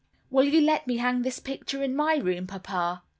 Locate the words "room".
2.15-2.47